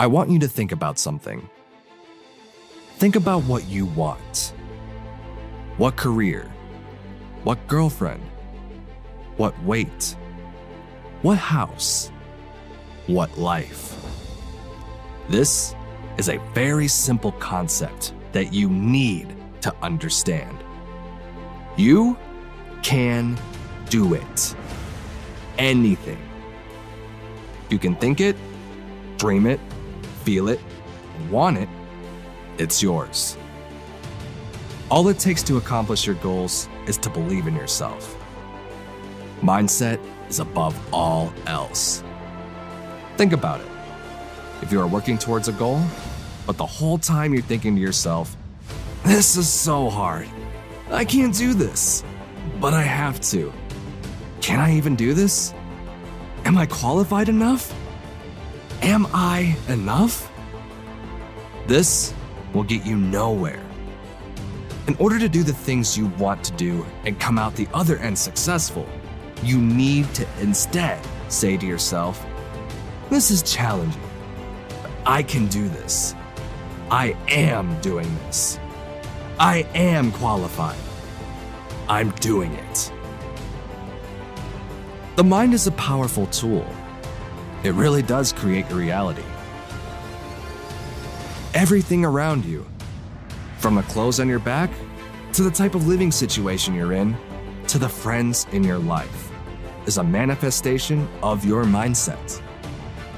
I 0.00 0.06
want 0.06 0.30
you 0.30 0.38
to 0.38 0.46
think 0.46 0.70
about 0.70 0.96
something. 0.96 1.50
Think 2.98 3.16
about 3.16 3.42
what 3.44 3.66
you 3.66 3.84
want. 3.84 4.52
What 5.76 5.96
career? 5.96 6.48
What 7.42 7.66
girlfriend? 7.66 8.22
What 9.38 9.60
weight? 9.64 10.14
What 11.22 11.38
house? 11.38 12.12
What 13.08 13.36
life? 13.38 13.96
This 15.28 15.74
is 16.16 16.28
a 16.28 16.38
very 16.54 16.86
simple 16.86 17.32
concept 17.32 18.12
that 18.30 18.52
you 18.52 18.70
need 18.70 19.34
to 19.62 19.74
understand. 19.82 20.56
You 21.76 22.16
can 22.84 23.36
do 23.90 24.14
it. 24.14 24.54
Anything. 25.58 26.20
You 27.68 27.80
can 27.80 27.96
think 27.96 28.20
it, 28.20 28.36
dream 29.16 29.46
it, 29.46 29.58
feel 30.28 30.48
it, 30.48 30.60
want 31.30 31.56
it, 31.56 31.70
it's 32.58 32.82
yours. 32.82 33.38
All 34.90 35.08
it 35.08 35.18
takes 35.18 35.42
to 35.44 35.56
accomplish 35.56 36.06
your 36.06 36.16
goals 36.16 36.68
is 36.86 36.98
to 36.98 37.08
believe 37.08 37.46
in 37.46 37.56
yourself. 37.56 38.14
Mindset 39.40 39.98
is 40.28 40.38
above 40.38 40.76
all 40.92 41.32
else. 41.46 42.04
Think 43.16 43.32
about 43.32 43.62
it. 43.62 43.68
If 44.60 44.70
you 44.70 44.78
are 44.82 44.86
working 44.86 45.16
towards 45.16 45.48
a 45.48 45.52
goal, 45.52 45.82
but 46.46 46.58
the 46.58 46.66
whole 46.66 46.98
time 46.98 47.32
you're 47.32 47.40
thinking 47.40 47.74
to 47.76 47.80
yourself, 47.80 48.36
this 49.06 49.34
is 49.38 49.48
so 49.48 49.88
hard. 49.88 50.28
I 50.90 51.06
can't 51.06 51.34
do 51.34 51.54
this, 51.54 52.04
but 52.60 52.74
I 52.74 52.82
have 52.82 53.18
to. 53.32 53.50
Can 54.42 54.60
I 54.60 54.76
even 54.76 54.94
do 54.94 55.14
this? 55.14 55.54
Am 56.44 56.58
I 56.58 56.66
qualified 56.66 57.30
enough? 57.30 57.74
Am 58.82 59.06
I 59.12 59.56
enough? 59.68 60.30
This 61.66 62.14
will 62.54 62.62
get 62.62 62.86
you 62.86 62.96
nowhere. 62.96 63.62
In 64.86 64.94
order 64.96 65.18
to 65.18 65.28
do 65.28 65.42
the 65.42 65.52
things 65.52 65.98
you 65.98 66.06
want 66.18 66.44
to 66.44 66.52
do 66.52 66.86
and 67.04 67.18
come 67.18 67.38
out 67.38 67.54
the 67.56 67.68
other 67.74 67.98
end 67.98 68.18
successful, 68.18 68.86
you 69.42 69.60
need 69.60 70.12
to 70.14 70.26
instead 70.40 71.04
say 71.28 71.56
to 71.56 71.66
yourself, 71.66 72.24
This 73.10 73.30
is 73.30 73.42
challenging. 73.42 74.00
but 74.82 74.90
I 75.04 75.22
can 75.22 75.48
do 75.48 75.68
this. 75.68 76.14
I 76.90 77.16
am 77.28 77.78
doing 77.80 78.08
this. 78.26 78.58
I 79.38 79.66
am 79.74 80.12
qualified. 80.12 80.78
I'm 81.88 82.10
doing 82.12 82.52
it. 82.54 82.92
The 85.16 85.24
mind 85.24 85.52
is 85.52 85.66
a 85.66 85.72
powerful 85.72 86.26
tool. 86.28 86.66
It 87.64 87.74
really 87.74 88.02
does 88.02 88.32
create 88.32 88.68
your 88.68 88.78
reality. 88.78 89.24
Everything 91.54 92.04
around 92.04 92.44
you, 92.44 92.64
from 93.58 93.74
the 93.74 93.82
clothes 93.82 94.20
on 94.20 94.28
your 94.28 94.38
back, 94.38 94.70
to 95.32 95.42
the 95.42 95.50
type 95.50 95.74
of 95.74 95.88
living 95.88 96.12
situation 96.12 96.72
you're 96.72 96.92
in, 96.92 97.16
to 97.66 97.78
the 97.78 97.88
friends 97.88 98.46
in 98.52 98.62
your 98.62 98.78
life, 98.78 99.32
is 99.86 99.98
a 99.98 100.04
manifestation 100.04 101.08
of 101.20 101.44
your 101.44 101.64
mindset, 101.64 102.40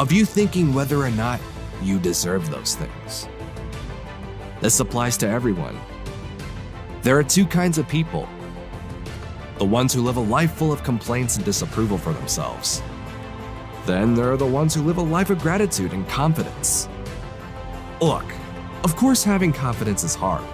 of 0.00 0.10
you 0.10 0.24
thinking 0.24 0.74
whether 0.74 0.98
or 0.98 1.10
not 1.10 1.40
you 1.80 2.00
deserve 2.00 2.50
those 2.50 2.74
things. 2.74 3.28
This 4.60 4.80
applies 4.80 5.16
to 5.18 5.28
everyone. 5.28 5.78
There 7.02 7.16
are 7.16 7.22
two 7.22 7.46
kinds 7.46 7.78
of 7.78 7.86
people 7.88 8.28
the 9.58 9.64
ones 9.64 9.92
who 9.92 10.02
live 10.02 10.16
a 10.16 10.20
life 10.20 10.54
full 10.54 10.72
of 10.72 10.82
complaints 10.82 11.36
and 11.36 11.44
disapproval 11.44 11.96
for 11.96 12.12
themselves. 12.12 12.82
Then 13.86 14.14
there 14.14 14.32
are 14.32 14.36
the 14.36 14.46
ones 14.46 14.74
who 14.74 14.82
live 14.82 14.96
a 14.96 15.02
life 15.02 15.30
of 15.30 15.40
gratitude 15.40 15.92
and 15.92 16.08
confidence. 16.08 16.88
Look, 18.00 18.24
of 18.82 18.96
course, 18.96 19.22
having 19.22 19.52
confidence 19.52 20.04
is 20.04 20.14
hard. 20.14 20.44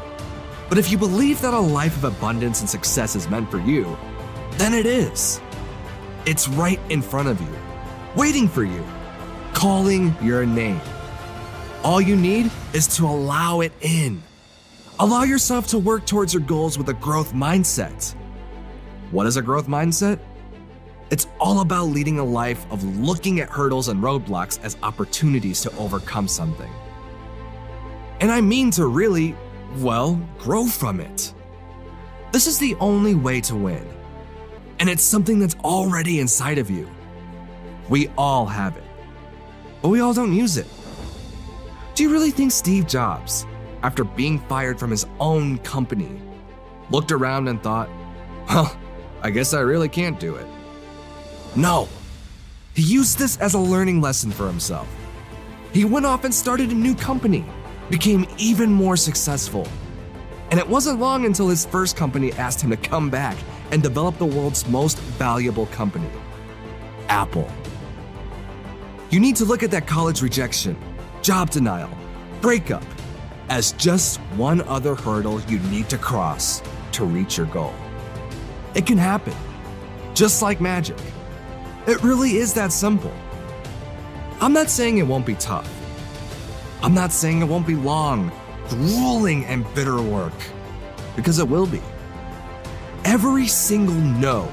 But 0.69 0.78
if 0.78 0.91
you 0.91 0.98
believe 0.98 1.41
that 1.41 1.55
a 1.55 1.61
life 1.61 1.97
of 1.97 2.05
abundance 2.05 2.60
and 2.60 2.69
success 2.69 3.16
is 3.16 3.28
meant 3.28 3.50
for 3.50 3.59
you, 3.59 3.97
then 4.53 4.75
it 4.75 4.87
is. 4.87 5.41
It's 6.27 6.49
right 6.49 6.81
in 6.91 7.03
front 7.03 7.28
of 7.28 7.41
you, 7.41 7.56
waiting 8.15 8.49
for 8.49 8.65
you, 8.65 8.84
calling 9.53 10.15
your 10.22 10.44
name. 10.44 10.81
All 11.83 12.00
you 12.00 12.15
need 12.15 12.50
is 12.72 12.87
to 12.97 13.06
allow 13.06 13.60
it 13.60 13.72
in. 13.81 14.22
Allow 14.99 15.22
yourself 15.22 15.66
to 15.69 15.78
work 15.78 16.04
towards 16.04 16.34
your 16.34 16.43
goals 16.43 16.77
with 16.77 16.88
a 16.88 16.94
growth 16.94 17.33
mindset. 17.33 18.15
What 19.12 19.27
is 19.27 19.37
a 19.37 19.43
growth 19.43 19.66
mindset? 19.66 20.19
It's 21.10 21.26
all 21.41 21.60
about 21.60 21.87
leading 21.87 22.21
a 22.21 22.25
life 22.25 22.65
of 22.71 22.84
looking 22.98 23.41
at 23.41 23.48
hurdles 23.48 23.88
and 23.88 24.00
roadblocks 24.00 24.62
as 24.62 24.76
opportunities 24.82 25.60
to 25.62 25.76
overcome 25.76 26.28
something. 26.28 26.71
And 28.21 28.31
I 28.31 28.41
mean 28.41 28.71
to 28.72 28.87
really, 28.87 29.34
well, 29.78 30.21
grow 30.38 30.66
from 30.66 31.00
it. 31.00 31.34
This 32.31 32.47
is 32.47 32.60
the 32.60 32.76
only 32.76 33.16
way 33.16 33.41
to 33.43 33.56
win. 33.56 33.84
And 34.78 34.88
it's 34.88 35.03
something 35.03 35.41
that's 35.41 35.56
already 35.65 36.21
inside 36.21 36.59
of 36.59 36.71
you. 36.71 36.88
We 37.88 38.09
all 38.16 38.47
have 38.47 38.77
it, 38.77 38.84
but 39.82 39.88
we 39.88 39.98
all 39.98 40.15
don't 40.15 40.32
use 40.32 40.56
it. 40.56 40.69
Do 41.97 42.04
you 42.04 42.12
really 42.12 42.31
think 42.31 42.53
Steve 42.53 42.87
Jobs, 42.87 43.47
after 43.82 44.04
being 44.04 44.38
fired 44.38 44.78
from 44.78 44.92
his 44.92 45.06
own 45.19 45.59
company, 45.59 46.22
looked 46.91 47.10
around 47.10 47.48
and 47.48 47.60
thought, 47.60 47.88
well, 48.48 48.78
I 49.22 49.31
guess 49.31 49.54
I 49.54 49.60
really 49.60 49.88
can't 49.88 50.21
do 50.21 50.37
it? 50.37 50.47
No. 51.56 51.88
He 52.75 52.83
used 52.83 53.19
this 53.19 53.37
as 53.38 53.55
a 53.55 53.59
learning 53.59 54.00
lesson 54.00 54.31
for 54.31 54.47
himself. 54.47 54.88
He 55.72 55.84
went 55.84 56.06
off 56.06 56.25
and 56.25 56.34
started 56.34 56.71
a 56.71 56.75
new 56.75 56.94
company, 56.94 57.44
became 57.91 58.27
even 58.38 58.71
more 58.71 58.97
successful. 58.97 59.66
And 60.50 60.59
it 60.59 60.69
wasn't 60.69 60.99
long 60.99 61.27
until 61.27 61.49
his 61.49 61.65
first 61.65 61.97
company 61.97 62.33
asked 62.33 62.60
him 62.60 62.71
to 62.71 62.77
come 62.77 63.10
back 63.10 63.37
and 63.71 63.83
develop 63.83 64.19
the 64.19 64.27
world's 64.27 64.66
most 64.69 64.99
valuable 64.99 65.66
company 65.66 66.09
Apple. 67.09 67.49
You 69.10 69.19
need 69.19 69.34
to 69.37 69.44
look 69.44 69.65
at 69.65 69.72
that 69.72 69.87
college 69.87 70.22
rejection, 70.22 70.77
job 71.22 71.50
denial, 71.50 71.91
breakup 72.41 72.84
as 73.49 73.72
just 73.72 74.19
one 74.37 74.60
other 74.62 74.94
hurdle 74.94 75.41
you 75.43 75.59
need 75.59 75.89
to 75.91 75.99
cross 75.99 76.62
to 76.93 77.05
reach 77.05 77.37
your 77.37 77.47
goal. 77.47 77.75
It 78.77 78.87
can 78.87 78.97
happen, 78.97 79.34
just 80.15 80.41
like 80.41 80.60
magic. 80.60 80.97
It 81.86 82.02
really 82.02 82.36
is 82.36 82.52
that 82.54 82.72
simple. 82.72 83.12
I'm 84.41 84.52
not 84.52 84.70
saying 84.70 84.98
it 84.98 85.06
won't 85.06 85.26
be 85.26 85.34
tough. 85.34 85.68
I'm 86.82 86.94
not 86.94 87.12
saying 87.12 87.42
it 87.42 87.46
won't 87.46 87.66
be 87.66 87.74
long, 87.74 88.32
grueling, 88.68 89.44
and 89.46 89.66
bitter 89.74 90.00
work, 90.00 90.32
because 91.16 91.38
it 91.38 91.48
will 91.48 91.66
be. 91.66 91.82
Every 93.04 93.46
single 93.46 93.94
no 93.94 94.52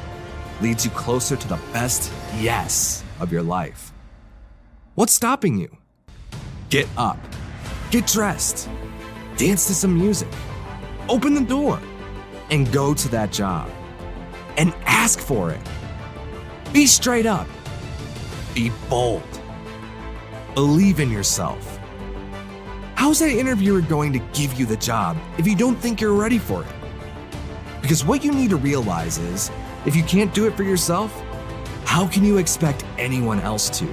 leads 0.62 0.86
you 0.86 0.92
closer 0.92 1.36
to 1.36 1.48
the 1.48 1.60
best 1.74 2.12
yes 2.38 3.04
of 3.20 3.32
your 3.32 3.44
life. 3.44 3.92
What's 4.96 5.14
stopping 5.14 5.58
you? 5.58 5.76
Get 6.70 6.88
up, 6.98 7.20
get 7.92 8.08
dressed, 8.08 8.70
dance 9.36 9.68
to 9.68 9.76
some 9.76 9.98
music, 9.98 10.30
open 11.08 11.34
the 11.34 11.42
door, 11.42 11.80
and 12.50 12.72
go 12.72 12.94
to 12.94 13.10
that 13.10 13.32
job. 13.32 13.70
And 14.58 14.74
ask 14.86 15.20
for 15.20 15.52
it. 15.52 15.62
Be 16.78 16.86
straight 16.86 17.26
up. 17.26 17.48
Be 18.54 18.72
bold. 18.88 19.24
Believe 20.54 21.00
in 21.00 21.10
yourself. 21.10 21.80
How's 22.94 23.18
that 23.18 23.32
interviewer 23.32 23.82
going 23.82 24.14
to 24.14 24.20
give 24.32 24.54
you 24.60 24.68
the 24.68 24.78
job 24.78 25.18
if 25.40 25.48
you 25.48 25.56
don't 25.56 25.76
think 25.76 26.00
you're 26.00 26.14
ready 26.14 26.38
for 26.38 26.62
it? 26.62 26.68
Because 27.82 28.06
what 28.06 28.24
you 28.24 28.32
need 28.32 28.52
to 28.52 28.58
realize 28.58 29.18
is 29.18 29.50
if 29.88 29.96
you 29.96 30.04
can't 30.04 30.32
do 30.36 30.46
it 30.46 30.56
for 30.56 30.62
yourself, 30.62 31.12
how 31.84 32.06
can 32.06 32.24
you 32.24 32.38
expect 32.38 32.86
anyone 33.00 33.40
else 33.40 33.72
to? 33.80 33.88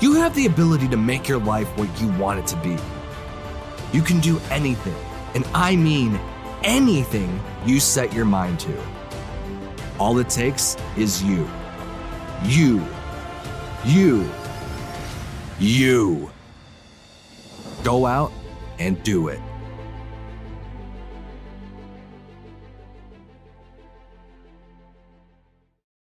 You 0.00 0.12
have 0.12 0.34
the 0.34 0.44
ability 0.44 0.88
to 0.88 0.98
make 0.98 1.26
your 1.26 1.38
life 1.38 1.68
what 1.78 1.88
you 1.98 2.08
want 2.18 2.38
it 2.38 2.46
to 2.48 2.56
be. 2.56 2.76
You 3.96 4.02
can 4.02 4.20
do 4.20 4.38
anything, 4.50 4.94
and 5.34 5.46
I 5.54 5.74
mean 5.74 6.20
anything 6.64 7.40
you 7.64 7.80
set 7.80 8.12
your 8.12 8.26
mind 8.26 8.60
to. 8.60 8.95
All 9.98 10.18
it 10.18 10.28
takes 10.28 10.76
is 10.96 11.22
you. 11.22 11.48
You. 12.44 12.84
You. 13.84 14.28
You. 15.58 16.30
Go 17.82 18.04
out 18.04 18.32
and 18.78 19.02
do 19.02 19.28
it. 19.28 19.40